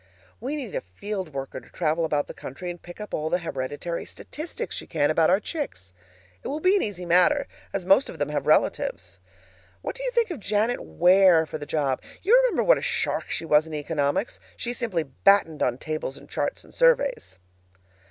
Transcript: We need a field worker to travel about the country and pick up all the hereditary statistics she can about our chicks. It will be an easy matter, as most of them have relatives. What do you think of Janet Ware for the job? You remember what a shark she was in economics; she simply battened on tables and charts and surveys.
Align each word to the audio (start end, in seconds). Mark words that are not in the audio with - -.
We 0.39 0.55
need 0.55 0.73
a 0.73 0.81
field 0.81 1.31
worker 1.31 1.59
to 1.59 1.69
travel 1.69 2.05
about 2.05 2.25
the 2.25 2.33
country 2.33 2.71
and 2.71 2.81
pick 2.81 2.99
up 2.99 3.13
all 3.13 3.29
the 3.29 3.37
hereditary 3.37 4.03
statistics 4.03 4.75
she 4.75 4.87
can 4.87 5.11
about 5.11 5.29
our 5.29 5.39
chicks. 5.39 5.93
It 6.41 6.47
will 6.47 6.59
be 6.59 6.75
an 6.75 6.81
easy 6.81 7.05
matter, 7.05 7.45
as 7.71 7.85
most 7.85 8.09
of 8.09 8.17
them 8.17 8.29
have 8.29 8.47
relatives. 8.47 9.19
What 9.83 9.95
do 9.95 10.01
you 10.01 10.09
think 10.09 10.31
of 10.31 10.39
Janet 10.39 10.79
Ware 10.81 11.45
for 11.45 11.59
the 11.59 11.67
job? 11.67 12.01
You 12.23 12.35
remember 12.37 12.63
what 12.63 12.79
a 12.79 12.81
shark 12.81 13.29
she 13.29 13.45
was 13.45 13.67
in 13.67 13.75
economics; 13.75 14.39
she 14.57 14.73
simply 14.73 15.03
battened 15.03 15.61
on 15.61 15.77
tables 15.77 16.17
and 16.17 16.27
charts 16.27 16.63
and 16.63 16.73
surveys. 16.73 17.37